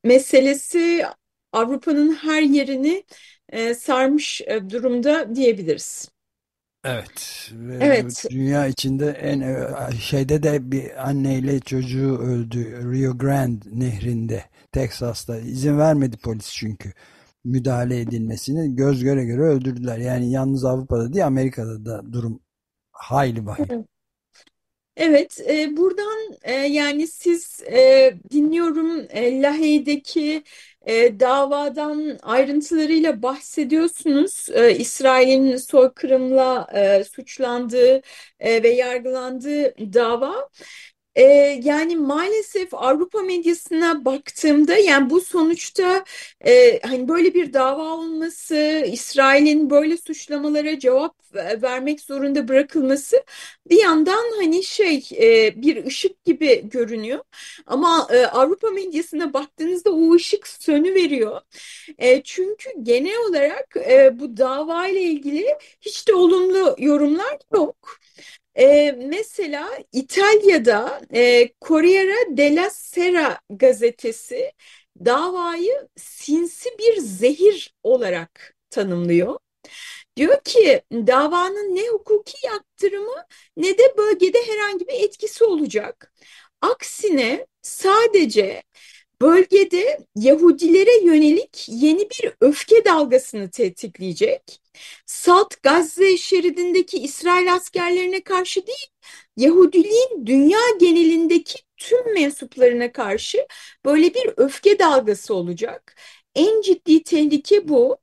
meselesi 0.05 1.05
Avrupa'nın 1.53 2.15
her 2.15 2.43
yerini 2.43 3.05
e, 3.49 3.75
sarmış 3.75 4.41
e, 4.41 4.71
durumda 4.71 5.35
diyebiliriz. 5.35 6.09
Evet 6.85 7.51
ve 7.53 7.77
Evet, 7.81 8.25
dünya 8.31 8.67
içinde 8.67 9.11
en 9.11 9.67
şeyde 9.91 10.43
de 10.43 10.71
bir 10.71 11.09
anneyle 11.09 11.61
çocuğu 11.61 12.19
öldü 12.19 12.93
Rio 12.93 13.19
Grande 13.19 13.65
nehrinde 13.73 14.45
Teksas'ta 14.73 15.39
izin 15.39 15.79
vermedi 15.79 16.17
polis 16.17 16.53
çünkü 16.53 16.93
müdahale 17.45 18.01
edilmesini 18.01 18.77
göz 18.77 19.05
göre 19.05 19.25
göre 19.25 19.43
öldürdüler. 19.43 19.99
Yani 19.99 20.31
yalnız 20.31 20.65
Avrupa'da 20.65 21.13
değil 21.13 21.27
Amerika'da 21.27 21.85
da 21.85 22.13
durum 22.13 22.41
hayli 22.93 23.47
vahim. 23.47 23.85
Evet, 24.99 25.41
e, 25.49 25.77
buradan 25.77 26.37
e, 26.43 26.53
yani 26.53 27.07
siz 27.07 27.61
e, 27.73 28.15
dinliyorum 28.31 29.07
e, 29.11 29.43
Lahey'deki 29.43 30.43
e, 30.87 31.21
davadan 31.21 32.19
ayrıntılarıyla 32.23 33.23
bahsediyorsunuz. 33.23 34.49
E, 34.53 34.77
İsrail'in 34.79 35.57
soykırımla 35.57 36.67
e, 36.75 37.05
suçlandığı 37.05 38.03
e, 38.41 38.63
ve 38.63 38.69
yargılandığı 38.69 39.75
dava. 39.95 40.49
Ee, 41.19 41.61
yani 41.65 41.97
maalesef 41.97 42.75
Avrupa 42.75 43.23
medyasına 43.23 44.05
baktığımda 44.05 44.77
yani 44.77 45.11
bu 45.11 45.21
sonuçta 45.21 46.05
e, 46.47 46.81
hani 46.81 47.09
böyle 47.09 47.35
bir 47.35 47.53
dava 47.53 47.83
olması, 47.95 48.85
İsrail'in 48.93 49.71
böyle 49.71 49.97
suçlamalara 49.97 50.79
cevap 50.79 51.17
vermek 51.63 52.01
zorunda 52.01 52.49
bırakılması 52.49 53.25
bir 53.71 53.77
yandan 53.83 54.25
hani 54.37 54.63
şey 54.65 55.09
e, 55.21 55.63
bir 55.63 55.87
ışık 55.87 56.25
gibi 56.25 56.69
görünüyor. 56.69 57.25
Ama 57.67 58.09
e, 58.11 58.27
Avrupa 58.27 58.71
medyasına 58.71 59.33
baktığınızda 59.33 59.91
o 59.91 60.15
ışık 60.15 60.49
sönüveriyor. 60.49 61.41
E, 61.99 62.23
çünkü 62.23 62.71
genel 62.83 63.19
olarak 63.31 63.77
e, 63.77 64.19
bu 64.21 64.37
dava 64.37 64.87
ile 64.89 65.03
ilgili 65.03 65.47
hiç 65.81 66.09
de 66.09 66.15
olumlu 66.15 66.77
yorumlar 66.79 67.39
yok. 67.55 67.99
E, 68.59 68.93
mesela 68.93 69.71
İtalya'da 69.93 71.01
e, 71.15 71.49
Corriere 71.63 72.37
della 72.37 72.71
Sera 72.71 73.41
gazetesi 73.51 74.53
davayı 75.05 75.89
sinsi 75.97 76.71
bir 76.79 76.97
zehir 76.97 77.75
olarak 77.83 78.57
tanımlıyor. 78.71 79.39
Diyor 80.17 80.41
ki 80.45 80.83
davanın 80.93 81.77
ne 81.77 81.89
hukuki 81.89 82.47
yaptırımı 82.47 83.25
ne 83.57 83.79
de 83.79 83.95
bölgede 83.99 84.39
herhangi 84.47 84.89
bir 84.89 84.95
etkisi 85.05 85.45
olacak. 85.45 86.13
Aksine 86.63 87.47
sadece 87.63 88.63
bölgede 89.23 89.99
Yahudilere 90.17 91.05
yönelik 91.05 91.67
yeni 91.69 92.01
bir 92.11 92.33
öfke 92.41 92.85
dalgasını 92.85 93.51
tetikleyecek. 93.51 94.61
Salt 95.07 95.63
Gazze 95.63 96.17
şeridindeki 96.17 96.99
İsrail 96.99 97.55
askerlerine 97.55 98.23
karşı 98.23 98.67
değil, 98.67 98.87
Yahudiliğin 99.37 100.27
dünya 100.27 100.61
genelindeki 100.81 101.59
tüm 101.77 102.15
mensuplarına 102.15 102.93
karşı 102.93 103.47
böyle 103.85 104.15
bir 104.15 104.33
öfke 104.37 104.79
dalgası 104.79 105.35
olacak. 105.35 105.97
En 106.35 106.61
ciddi 106.61 107.03
tehlike 107.03 107.69
bu. 107.69 107.99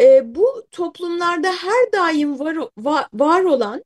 E, 0.00 0.34
bu 0.34 0.66
toplumlarda 0.70 1.52
her 1.52 1.92
daim 1.92 2.38
var, 2.38 2.56
var, 2.78 3.08
var 3.12 3.42
olan 3.44 3.84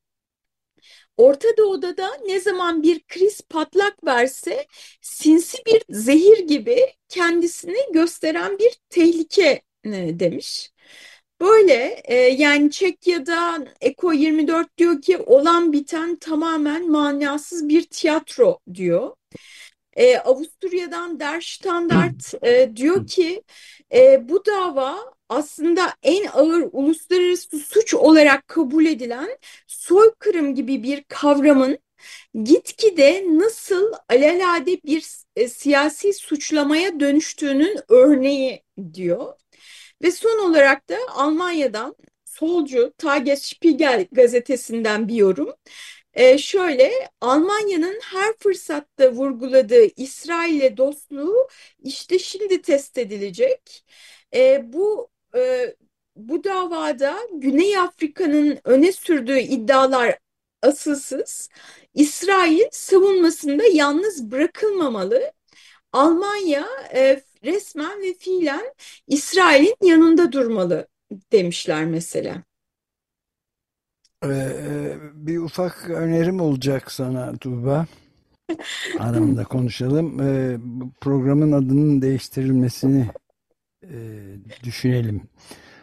Orta 1.19 1.49
Doğu'da 1.57 1.97
da 1.97 2.11
ne 2.27 2.41
zaman 2.41 2.83
bir 2.83 3.01
kriz 3.01 3.41
patlak 3.41 4.05
verse 4.07 4.67
sinsi 5.01 5.59
bir 5.67 5.83
zehir 5.91 6.39
gibi 6.39 6.87
kendisini 7.09 7.79
gösteren 7.93 8.59
bir 8.59 8.79
tehlike 8.91 9.63
e, 9.85 10.21
demiş. 10.21 10.73
Böyle 11.41 12.03
e, 12.05 12.15
yani 12.15 12.71
Çekya'da 12.71 13.59
Eko 13.81 14.13
24 14.13 14.79
diyor 14.79 15.03
ki 15.03 15.19
olan 15.19 15.73
biten 15.73 16.17
tamamen 16.17 16.91
manasız 16.91 17.69
bir 17.69 17.83
tiyatro 17.83 18.59
diyor. 18.75 19.15
E, 19.93 20.19
Avusturya'dan 20.19 21.21
Der 21.21 21.41
Standard 21.41 22.45
e, 22.47 22.77
diyor 22.77 23.07
ki 23.07 23.43
bu 24.21 24.45
dava 24.47 25.18
aslında 25.29 25.95
en 26.03 26.27
ağır 26.27 26.69
uluslararası 26.73 27.59
suç 27.59 27.95
olarak 27.95 28.49
kabul 28.49 28.87
edilen 28.87 29.39
soykırım 29.67 30.55
gibi 30.55 30.83
bir 30.83 31.05
kavramın 31.09 31.79
gitgide 32.45 33.25
nasıl 33.29 33.93
alelade 34.09 34.83
bir 34.83 35.07
e, 35.37 35.49
siyasi 35.49 36.13
suçlamaya 36.13 37.01
dönüştüğünün 37.01 37.79
örneği 37.89 38.63
diyor. 38.95 39.35
Ve 40.03 40.11
son 40.13 40.39
olarak 40.51 40.89
da 40.89 40.97
Almanya'dan 41.09 41.97
solcu 42.25 42.93
Tagesspiegel 42.99 44.07
gazetesinden 44.13 45.09
bir 45.09 45.15
yorum. 45.15 45.55
Ee, 46.15 46.39
şöyle 46.39 46.93
Almanya'nın 47.21 48.01
her 48.03 48.35
fırsatta 48.39 49.13
vurguladığı 49.13 49.85
İsrail'le 49.97 50.77
dostluğu 50.77 51.49
işte 51.85 52.19
şimdi 52.19 52.63
test 52.63 52.99
edilecek. 52.99 53.85
Ee, 54.35 54.73
bu 54.73 55.11
e, 55.37 55.75
bu 56.17 56.45
davada 56.45 57.19
Güney 57.35 57.79
Afrika'nın 57.79 58.59
öne 58.65 58.93
sürdüğü 58.93 59.39
iddialar 59.39 60.19
asılsız. 60.63 61.49
İsrail 61.95 62.63
savunmasında 62.73 63.63
yalnız 63.73 64.31
bırakılmamalı. 64.31 65.33
Almanya 65.93 66.67
e, 66.95 67.23
resmen 67.45 68.03
ve 68.03 68.15
fiilen 68.15 68.75
İsrail'in 69.07 69.77
yanında 69.89 70.33
durmalı 70.33 70.87
demişler 71.33 71.85
mesela. 71.85 72.43
Ee, 74.25 74.97
bir 75.15 75.39
ufak 75.39 75.91
önerim 75.91 76.41
olacak 76.41 76.93
sana 76.93 77.37
Tuğba. 77.37 77.87
Aramda 78.99 79.45
konuşalım. 79.45 80.21
Ee, 80.21 80.59
programın 81.01 81.53
adının 81.53 82.03
değiştirilmesini 82.03 83.09
e, 83.93 84.65
düşünelim. 84.65 85.23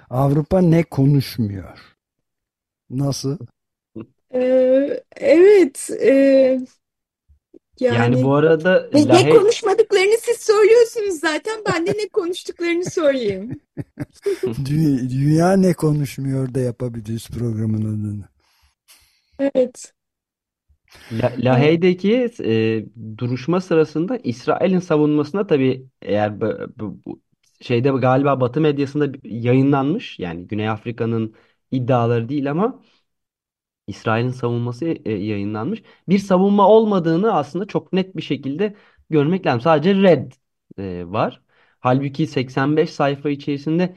Avrupa 0.10 0.62
ne 0.62 0.84
konuşmuyor? 0.84 1.98
Nasıl? 2.90 3.38
Ee, 4.34 5.04
evet. 5.16 5.90
E, 6.02 6.60
yani, 7.80 8.22
Yani 8.22 8.22
bu 8.22 8.36
arada 8.36 8.90
ne, 8.94 9.12
ne 9.12 9.28
konuşmadıklarını 9.28 10.18
siz 10.22 10.38
söylüyorsunuz 10.38 11.20
zaten. 11.20 11.62
Ben 11.74 11.88
de 11.88 11.92
ne 11.92 12.08
konuştuklarını 12.10 12.86
söyleyeyim. 12.86 13.62
Dü- 14.66 15.10
Dünya 15.10 15.54
ne 15.54 15.74
konuşmuyor 15.74 16.54
da 16.54 16.60
yapabiliriz 16.60 17.28
programın 17.30 17.82
adını. 17.82 18.26
Evet. 19.40 19.94
La- 21.12 21.34
Lahey'deki 21.38 22.30
e, 22.44 22.86
duruşma 23.18 23.62
sırasında 23.62 24.18
İsrail'in 24.18 24.80
savunmasına 24.80 25.48
tabii 25.48 25.88
eğer 26.02 26.42
bu, 26.42 26.48
bu- 26.80 27.00
bu 27.06 27.22
şeyde 27.62 27.90
galiba 27.90 28.42
Batı 28.42 28.62
medyasında 28.62 29.18
yayınlanmış 29.24 30.20
yani 30.20 30.48
Güney 30.48 30.70
Afrika'nın 30.70 31.36
iddiaları 31.72 32.30
değil 32.30 32.52
ama 32.52 32.82
İsrail'in 33.88 34.30
savunması 34.30 34.86
e, 35.06 35.12
yayınlanmış. 35.14 35.84
Bir 36.10 36.20
savunma 36.20 36.68
olmadığını 36.70 37.34
aslında 37.34 37.66
çok 37.66 37.94
net 37.94 38.18
bir 38.18 38.22
şekilde 38.22 38.76
görmek 39.10 39.46
lazım. 39.46 39.62
Sadece 39.62 39.96
red 39.96 40.32
e, 40.80 41.04
var. 41.08 41.42
Halbuki 41.80 42.28
85 42.28 42.90
sayfa 42.90 43.30
içerisinde 43.30 43.96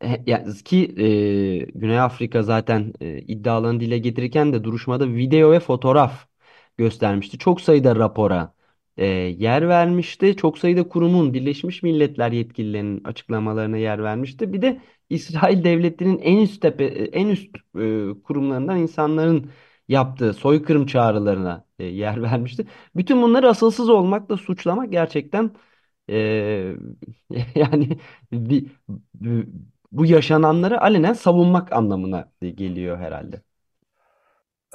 e, 0.00 0.24
ki 0.64 0.94
e, 0.98 1.58
Güney 1.74 2.00
Afrika 2.00 2.42
zaten 2.42 2.92
e, 3.00 3.18
iddialarını 3.22 3.80
dile 3.80 3.98
getirirken 3.98 4.52
de 4.52 4.64
duruşmada 4.64 5.08
video 5.14 5.52
ve 5.52 5.60
fotoğraf 5.60 6.28
göstermişti. 6.78 7.38
Çok 7.38 7.60
sayıda 7.60 7.96
rapora 7.96 8.54
e, 8.96 9.06
yer 9.06 9.68
vermişti. 9.68 10.36
Çok 10.36 10.58
sayıda 10.58 10.88
kurumun, 10.88 11.34
Birleşmiş 11.34 11.82
Milletler 11.82 12.32
yetkililerinin 12.32 13.04
açıklamalarına 13.04 13.76
yer 13.76 14.02
vermişti. 14.02 14.52
Bir 14.52 14.62
de 14.62 14.80
İsrail 15.10 15.64
devletinin 15.64 16.18
en 16.18 16.38
üst 16.38 16.62
tepe, 16.62 16.84
en 16.86 17.28
üst 17.28 17.56
e, 17.56 18.08
kurumlarından 18.24 18.78
insanların 18.78 19.50
yaptığı 19.88 20.32
soykırım 20.34 20.86
çağrılarına 20.86 21.64
e, 21.78 21.84
yer 21.84 22.22
vermişti. 22.22 22.66
Bütün 22.96 23.22
bunları 23.22 23.48
asılsız 23.48 23.88
olmakla 23.90 24.36
suçlamak 24.36 24.92
gerçekten 24.92 25.50
e, 26.10 26.74
yani 27.54 27.98
bir, 28.32 28.66
bu 29.92 30.06
yaşananları 30.06 30.80
alenen 30.82 31.12
savunmak 31.12 31.72
anlamına 31.72 32.32
geliyor 32.40 32.98
herhalde. 32.98 33.42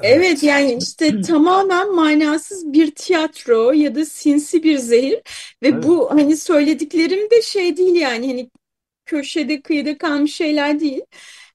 Evet 0.01 0.43
yani 0.43 0.77
işte 0.81 1.21
tamamen 1.21 1.95
manasız 1.95 2.73
bir 2.73 2.91
tiyatro 2.95 3.71
ya 3.71 3.95
da 3.95 4.05
sinsi 4.05 4.63
bir 4.63 4.77
zehir 4.77 5.21
ve 5.63 5.67
Evet. 5.73 5.83
bu 5.83 6.11
hani 6.11 6.37
söylediklerim 6.37 7.29
de 7.31 7.41
şey 7.41 7.77
değil 7.77 7.95
yani 7.95 8.27
hani 8.27 8.49
köşede 9.05 9.61
kıyıda 9.61 9.97
kalmış 9.97 10.35
şeyler 10.35 10.79
değil. 10.79 11.01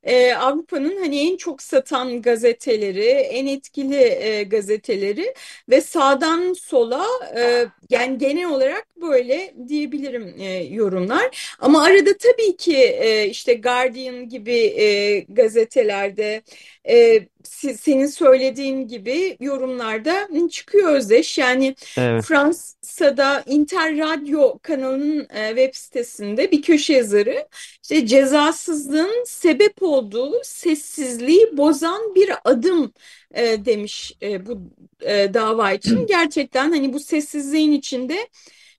e, 0.05 0.35
Avrupa'nın 0.35 0.99
hani 1.01 1.19
en 1.33 1.37
çok 1.37 1.63
satan 1.63 2.23
gazeteleri, 2.23 3.05
en 3.07 3.47
etkili 3.47 3.97
e, 3.97 4.43
gazeteleri 4.45 5.35
ve 5.71 5.81
sağdan 5.81 6.53
sola 6.53 7.07
e, 7.37 7.67
yani 7.91 8.19
genel 8.19 8.47
olarak 8.51 8.87
böyle 9.03 9.55
diyebilirim 9.69 10.35
e, 10.41 10.65
yorumlar. 10.65 11.57
Ama 11.61 11.85
arada 11.85 12.19
tabii 12.19 12.57
ki 12.57 12.77
e, 12.79 13.27
işte 13.31 13.55
Guardian 13.55 14.29
gibi 14.29 14.53
e, 14.55 15.21
gazetelerde 15.29 16.43
e, 16.89 17.21
senin 17.47 18.07
söylediğin 18.07 18.89
gibi 18.89 19.37
yorumlarda 19.41 20.29
çıkıyor 20.49 20.93
özdeş. 20.93 21.39
Yani 21.39 21.75
Evet. 21.99 22.25
Fransa'da 22.25 23.43
Inter 23.47 23.99
Radyo 23.99 24.59
kanalının 24.63 25.27
e, 25.35 25.49
web 25.49 25.75
sitesinde 25.75 26.51
bir 26.51 26.63
köşe 26.63 26.93
yazarı 26.93 27.49
işte 27.83 28.07
cezasızlığın 28.07 29.25
sebep 29.27 29.83
olduğu 29.83 30.33
sessizliği 30.45 31.57
bozan 31.57 32.15
bir 32.15 32.31
adım 32.45 32.93
e, 33.35 33.65
demiş 33.65 34.13
e, 34.23 34.47
bu 34.47 34.61
e, 35.01 35.35
dava 35.35 35.73
için. 35.73 36.07
Gerçekten 36.07 36.71
hani 36.71 36.93
bu 36.93 37.01
sessizliğin 37.01 37.73
içinde 37.73 38.29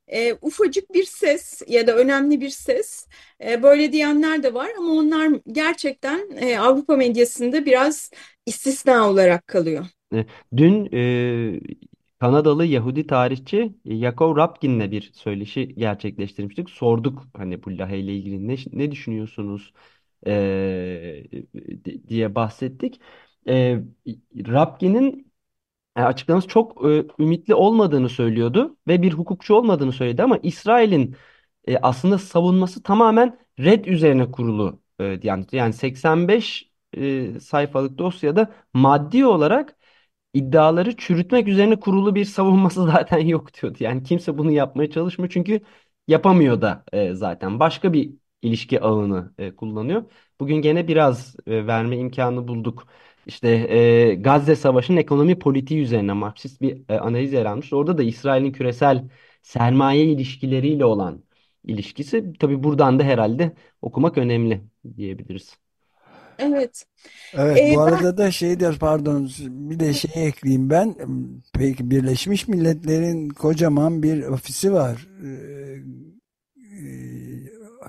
e, 0.07 0.33
ufacık 0.41 0.93
bir 0.93 1.03
ses 1.03 1.61
ya 1.67 1.87
da 1.87 1.95
önemli 1.95 2.41
bir 2.41 2.49
ses 2.49 3.07
e, 3.45 3.63
böyle 3.63 3.91
diyenler 3.91 4.43
de 4.43 4.53
var 4.53 4.69
ama 4.77 4.91
onlar 4.93 5.31
gerçekten 5.51 6.29
e, 6.41 6.59
Avrupa 6.59 6.95
medyasında 6.95 7.65
biraz 7.65 8.11
istisna 8.45 9.09
olarak 9.09 9.47
kalıyor. 9.47 9.85
E, 10.13 10.25
Dün 10.57 10.89
e, 10.93 11.59
Kanadalı 12.19 12.65
Yahudi 12.65 13.07
tarihçi 13.07 13.73
Yakov 13.85 14.35
Rapkin'le 14.37 14.91
bir 14.91 15.11
söyleşi 15.13 15.75
gerçekleştirmiştik. 15.75 16.69
Sorduk 16.69 17.23
hani 17.33 17.63
bu 17.63 17.77
Lahey 17.77 18.01
ile 18.01 18.15
ilgili 18.15 18.47
ne, 18.47 18.55
ne 18.73 18.91
düşünüyorsunuz 18.91 19.73
e, 20.27 21.23
di- 21.85 22.07
diye 22.09 22.35
bahsettik. 22.35 23.01
E, 23.47 23.79
Rapkin'in 24.47 25.26
e, 25.97 26.01
açıklaması 26.01 26.47
çok 26.47 26.85
e, 26.89 27.05
ümitli 27.19 27.55
olmadığını 27.55 28.09
söylüyordu 28.09 28.77
ve 28.87 29.01
bir 29.01 29.13
hukukçu 29.13 29.55
olmadığını 29.55 29.91
söyledi 29.91 30.23
ama 30.23 30.37
İsrail'in 30.43 31.15
e, 31.67 31.77
aslında 31.77 32.17
savunması 32.17 32.83
tamamen 32.83 33.39
red 33.59 33.85
üzerine 33.85 34.31
kurulu 34.31 34.81
e, 34.99 35.19
yani 35.23 35.45
yani 35.51 35.73
85 35.73 36.71
e, 36.97 37.39
sayfalık 37.39 37.97
dosyada 37.97 38.53
maddi 38.73 39.25
olarak 39.25 39.75
iddiaları 40.33 40.97
çürütmek 40.97 41.47
üzerine 41.47 41.79
kurulu 41.79 42.15
bir 42.15 42.25
savunması 42.25 42.85
zaten 42.91 43.19
yok 43.19 43.53
diyordu. 43.61 43.77
Yani 43.81 44.03
kimse 44.03 44.37
bunu 44.37 44.51
yapmaya 44.51 44.91
çalışmıyor 44.91 45.31
çünkü 45.33 45.61
yapamıyor 46.07 46.61
da 46.61 46.83
e, 46.93 47.13
zaten. 47.13 47.59
Başka 47.59 47.93
bir 47.93 48.11
ilişki 48.41 48.81
ağını 48.81 49.33
e, 49.37 49.55
kullanıyor. 49.55 50.03
Bugün 50.39 50.55
gene 50.55 50.87
biraz 50.87 51.35
e, 51.47 51.67
verme 51.67 51.97
imkanı 51.97 52.47
bulduk. 52.47 52.87
İşte 53.27 53.49
e, 53.49 54.15
Gazze 54.15 54.55
Savaşı'nın 54.55 54.97
ekonomi 54.97 55.39
politiği 55.39 55.81
üzerine 55.81 56.13
Marksist 56.13 56.61
bir 56.61 56.89
e, 56.89 56.99
analiz 56.99 57.33
yer 57.33 57.45
almış. 57.45 57.73
Orada 57.73 57.97
da 57.97 58.03
İsrail'in 58.03 58.51
küresel 58.51 59.09
sermaye 59.41 60.05
ilişkileriyle 60.05 60.85
olan 60.85 61.23
ilişkisi. 61.63 62.33
Tabii 62.39 62.63
buradan 62.63 62.99
da 62.99 63.03
herhalde 63.03 63.55
okumak 63.81 64.17
önemli 64.17 64.61
diyebiliriz. 64.97 65.57
Evet. 66.39 66.85
Evet 67.33 67.57
Ee, 67.57 67.75
bu 67.75 67.81
ben 67.85 67.93
arada 67.93 68.17
da 68.17 68.31
şey 68.31 68.59
der 68.59 68.79
pardon 68.79 69.29
bir 69.47 69.79
de 69.79 69.93
şey 69.93 70.27
ekleyeyim 70.27 70.69
ben. 70.69 70.95
Peki 71.53 71.91
Birleşmiş 71.91 72.47
Milletler'in 72.47 73.29
kocaman 73.29 74.03
bir 74.03 74.23
ofisi 74.23 74.73
var. 74.73 75.07
Ee, 75.23 75.81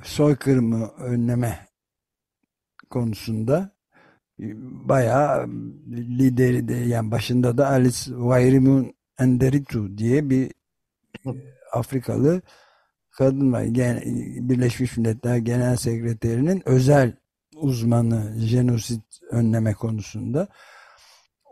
soykırımı 0.04 0.88
önleme 0.98 1.68
konusunda. 2.90 3.77
Bayağı 4.88 5.48
lideri 6.18 6.68
de 6.68 6.74
yani 6.74 7.10
başında 7.10 7.58
da 7.58 7.68
Alice 7.68 7.98
Wairimu 8.04 8.92
Enderitu 9.18 9.98
diye 9.98 10.30
bir 10.30 10.52
Afrikalı 11.72 12.42
kadın 13.10 13.52
var. 13.52 13.62
Gen- 13.64 14.02
Birleşmiş 14.48 14.96
Milletler 14.96 15.36
Genel 15.36 15.76
Sekreterinin 15.76 16.62
özel 16.68 17.16
uzmanı 17.56 18.38
jenosit 18.38 19.02
önleme 19.30 19.74
konusunda. 19.74 20.48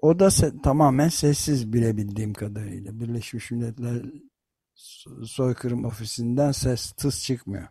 O 0.03 0.19
da 0.19 0.27
se- 0.27 0.63
tamamen 0.63 1.09
sessiz 1.09 1.73
bilebildiğim 1.73 2.33
kadarıyla. 2.35 3.01
Birleşmiş 3.01 3.51
Milletler 3.51 4.03
so- 4.77 5.27
soykırım 5.27 5.85
ofisinden 5.85 6.53
ses 6.53 6.93
tıs 6.93 7.23
çıkmıyor. 7.25 7.69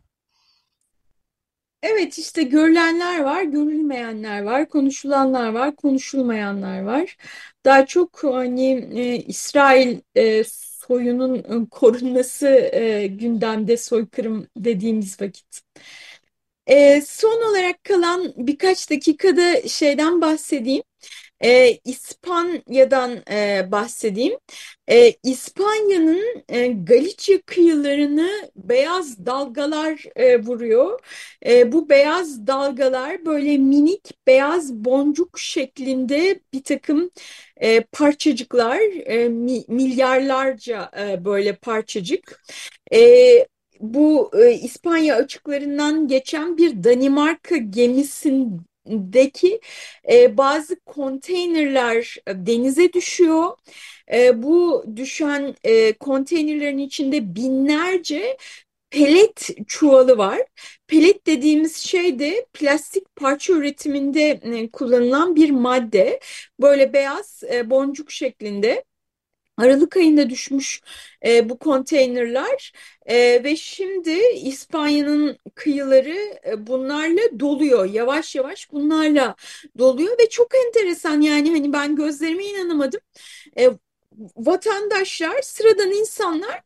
Evet 1.86 2.17
işte 2.19 2.43
görülenler 2.43 3.19
var, 3.24 3.43
görülmeyenler 3.43 4.41
var, 4.43 4.69
konuşulanlar 4.69 5.50
var, 5.54 5.76
konuşulmayanlar 5.76 6.82
var. 6.84 7.17
Daha 7.65 7.86
çok 7.86 8.24
hani 8.24 8.71
e, 9.00 9.15
İsrail 9.17 10.00
e, 10.15 10.43
soyunun 10.88 11.63
e, 11.65 11.69
korunması 11.71 12.48
e, 12.74 13.08
gündemde 13.08 13.78
soykırım 13.78 14.48
dediğimiz 14.58 15.21
vakit. 15.21 15.62
E, 16.67 17.02
son 17.02 17.50
olarak 17.52 17.84
kalan 17.84 18.34
birkaç 18.38 18.91
dakikada 18.91 19.67
şeyden 19.67 20.21
bahsedeyim. 20.21 20.84
E, 21.43 21.80
İspanya'dan 21.86 23.17
e, 23.32 23.67
bahsedeyim. 23.71 24.38
E, 24.89 25.13
İspanya'nın 25.24 26.43
e, 26.50 26.67
Galicia 26.67 27.38
kıyılarını 27.45 28.50
beyaz 28.56 29.26
dalgalar 29.26 30.04
e, 30.15 30.41
vuruyor. 30.41 31.00
E, 31.45 31.71
bu 31.71 31.89
beyaz 31.89 32.48
dalgalar 32.48 33.26
böyle 33.26 33.58
minik 33.58 34.28
beyaz 34.28 34.74
boncuk 34.74 35.39
şeklinde 35.39 36.39
bir 36.54 36.63
takım 36.63 37.12
e, 37.58 37.82
parçacıklar, 37.82 38.80
e, 39.06 39.30
mi, 39.30 39.63
milyarlarca 39.67 40.91
e, 41.00 41.26
böyle 41.26 41.56
parçacık. 41.56 42.43
E, 42.93 43.00
bu 43.80 44.32
e, 44.43 44.54
İspanya 44.54 45.15
açıklarından 45.15 46.08
geçen 46.08 46.58
bir 46.58 46.84
Danimarka 46.84 47.58
gemisindeki 48.86 49.60
e, 50.12 50.38
bazı 50.38 50.80
konteynerler 50.80 52.17
e, 52.28 52.45
denize 52.45 52.93
düşüyor. 52.93 53.52
E, 54.13 54.43
bu 54.43 54.86
düşen 54.95 55.56
e, 55.63 55.93
konteynerlerin 55.93 56.78
içinde 56.78 57.36
binlerce 57.36 58.38
pelet 58.89 59.50
çuvalı 59.67 60.17
var. 60.17 60.41
Pelet 60.88 61.28
dediğimiz 61.28 61.76
şey 61.78 62.19
de 62.19 62.45
plastik 62.54 63.15
parça 63.15 63.54
üretiminde 63.54 64.21
e, 64.43 64.69
kullanılan 64.71 65.36
bir 65.36 65.50
madde. 65.52 66.19
Böyle 66.62 66.93
beyaz 66.93 67.43
e, 67.54 67.69
boncuk 67.69 68.12
şeklinde. 68.12 68.84
Aralık 69.58 69.98
ayında 69.98 70.30
düşmüş 70.30 70.82
e, 71.26 71.50
bu 71.50 71.60
konteynerler 71.60 72.74
e, 73.06 73.44
ve 73.44 73.56
şimdi 73.56 74.12
İspanya'nın 74.44 75.38
kıyıları 75.56 76.39
e, 76.48 76.68
bunlarla 76.68 77.39
doluyor. 77.39 77.86
Yavaş 77.86 78.36
yavaş 78.36 78.72
bunlarla 78.72 79.36
doluyor 79.78 80.20
ve 80.20 80.30
çok 80.30 80.48
enteresan 80.56 81.22
yani 81.22 81.50
hani 81.50 81.74
ben 81.74 81.96
gözlerime 81.96 82.46
inanamadım. 82.46 83.00
E, 83.60 83.70
vatandaşlar, 84.38 85.41
sıradan 85.41 85.91
insanlar 85.91 86.62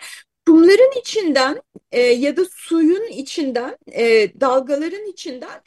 kumların 0.49 0.99
içinden 0.99 1.61
e, 1.91 2.01
ya 2.01 2.37
da 2.37 2.45
suyun 2.45 3.07
içinden, 3.07 3.77
e, 3.91 4.31
dalgaların 4.41 5.05
içinden 5.05 5.61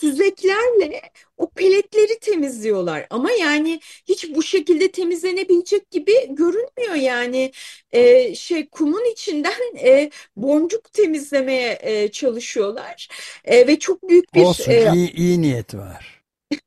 süzeklerle 0.00 1.00
o 1.36 1.50
peletleri 1.50 2.18
temizliyorlar. 2.20 3.06
Ama 3.10 3.30
yani 3.30 3.80
hiç 4.08 4.34
bu 4.34 4.42
şekilde 4.42 4.90
temizlenebilecek 4.90 5.90
gibi 5.90 6.12
görünmüyor 6.28 6.94
yani 6.94 7.52
e, 7.92 8.34
şey 8.34 8.68
kumun 8.68 9.12
içinden 9.12 9.76
e, 9.78 10.10
boncuk 10.36 10.92
temizlemeye 10.92 11.78
e, 11.82 12.08
çalışıyorlar 12.08 13.08
E, 13.44 13.66
ve 13.66 13.78
çok 13.78 14.08
büyük 14.08 14.34
bir 14.34 14.42
Olsun 14.42 14.72
e, 14.72 14.92
iyi, 14.94 15.12
iyi 15.12 15.42
niyet 15.42 15.74
var. 15.74 16.13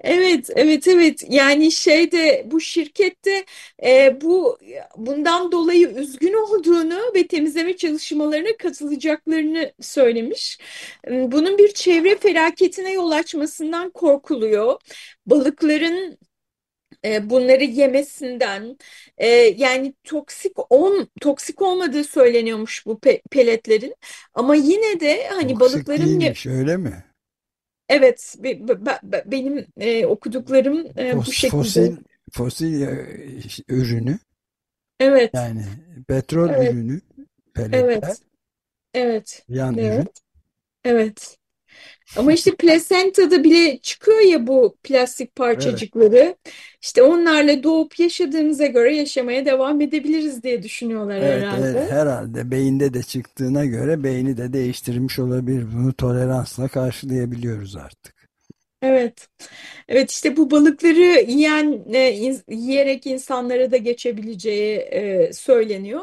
Evet, 0.00 0.50
evet, 0.56 0.88
evet. 0.88 1.24
Yani 1.28 1.72
şeyde 1.72 2.42
bu 2.50 2.60
şirkette 2.60 3.44
e, 3.84 4.20
bu 4.20 4.58
bundan 4.96 5.52
dolayı 5.52 5.88
üzgün 5.88 6.32
olduğunu 6.32 7.00
ve 7.14 7.26
temizleme 7.26 7.76
çalışmalarına 7.76 8.56
katılacaklarını 8.58 9.72
söylemiş. 9.80 10.58
Bunun 11.08 11.58
bir 11.58 11.72
çevre 11.74 12.16
felaketine 12.18 12.92
yol 12.92 13.10
açmasından 13.10 13.90
korkuluyor. 13.90 14.80
Balıkların 15.26 16.18
e, 17.04 17.30
bunları 17.30 17.64
yemesinden 17.64 18.78
e, 19.18 19.28
yani 19.56 19.94
toksik 20.04 20.52
on 20.70 21.08
toksik 21.20 21.62
olmadığı 21.62 22.04
söyleniyormuş 22.04 22.86
bu 22.86 23.00
pe 23.00 23.22
peletlerin. 23.30 23.94
Ama 24.34 24.54
yine 24.54 25.00
de 25.00 25.28
hani 25.28 25.58
Toksik 25.58 25.60
balıkların 25.60 26.20
değilmiş 26.20 26.46
öyle 26.46 26.76
mi? 26.76 27.04
Evet, 27.88 28.34
be- 28.38 28.68
be- 28.68 28.98
be- 29.02 29.24
benim 29.26 29.66
e, 29.76 30.06
okuduklarım 30.06 30.86
e, 30.98 31.16
bu 31.16 31.20
Fos- 31.20 31.32
şekilde. 31.32 31.60
Fosil 31.60 31.96
fosil 32.32 32.82
e, 32.82 33.06
ürünü. 33.68 34.18
Evet, 35.00 35.34
yani 35.34 35.62
petrol 36.08 36.48
evet, 36.50 36.72
ürünü 36.72 37.00
peletler 37.54 37.90
evet, 38.02 38.20
evet, 38.94 39.46
yan 39.48 39.74
ürün. 39.78 39.90
evet, 39.90 40.20
evet. 40.84 41.38
Ama 42.16 42.32
işte 42.32 42.56
plasentada 42.56 43.44
bile 43.44 43.78
çıkıyor 43.78 44.20
ya 44.20 44.46
bu 44.46 44.76
plastik 44.84 45.30
Evet. 45.30 45.36
parçacıkları. 45.36 46.36
İşte 46.82 47.02
onlarla 47.02 47.62
doğup 47.62 47.98
yaşadığımıza 48.00 48.66
göre 48.66 48.96
yaşamaya 48.96 49.46
devam 49.46 49.80
edebiliriz 49.80 50.42
diye 50.42 50.62
düşünüyorlar 50.62 51.20
Evet, 51.20 51.46
evet, 51.52 51.80
herhalde. 51.80 51.86
herhalde 51.88 52.50
beyinde 52.50 52.94
de 52.94 53.02
çıktığına 53.02 53.64
göre 53.64 54.04
beyni 54.04 54.36
de 54.36 54.52
değiştirmiş 54.52 55.18
olabilir. 55.18 55.66
Bunu 55.72 55.92
toleransla 55.92 56.68
karşılayabiliyoruz 56.68 57.76
artık. 57.76 58.13
Evet. 58.84 59.28
Evet 59.88 60.10
işte 60.10 60.36
bu 60.36 60.50
balıkları 60.50 61.30
yiyen 61.30 61.84
e, 61.92 62.12
in- 62.12 62.42
yiyerek 62.50 63.06
insanlara 63.06 63.70
da 63.70 63.76
geçebileceği 63.76 64.78
e, 64.78 65.32
söyleniyor. 65.32 66.02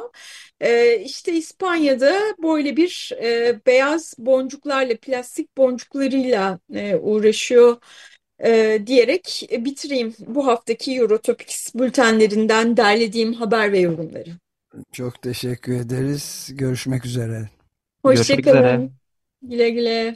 E, 0.61 0.99
işte 0.99 1.33
İspanya'da 1.33 2.19
böyle 2.43 2.77
bir 2.77 3.11
e, 3.23 3.59
beyaz 3.65 4.15
boncuklarla, 4.17 4.97
plastik 4.97 5.57
boncuklarıyla 5.57 6.59
e, 6.75 6.95
uğraşıyor 6.95 7.77
e, 8.43 8.79
diyerek 8.87 9.49
bitireyim 9.59 10.15
bu 10.19 10.47
haftaki 10.47 10.95
Eurotopics 10.95 11.75
bültenlerinden 11.75 12.77
derlediğim 12.77 13.33
haber 13.33 13.71
ve 13.71 13.79
yorumları. 13.79 14.29
Çok 14.91 15.21
teşekkür 15.21 15.73
ederiz. 15.73 16.49
Görüşmek 16.53 17.05
üzere. 17.05 17.49
Görüşmek 18.03 18.39
Hoşça 18.39 18.41
üzere. 18.47 18.51
kalın. 18.53 18.91
Güle 19.41 19.69
güle. 19.69 20.15